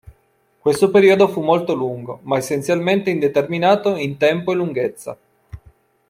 Questo 0.59 0.89
periodo 0.89 1.27
fu 1.27 1.43
molto 1.43 1.75
lungo, 1.75 2.21
ma 2.23 2.37
essenzialmente 2.37 3.11
indeterminato 3.11 3.95
in 3.97 4.17
tempo 4.17 4.51
e 4.51 4.55
lunghezza. 4.55 5.17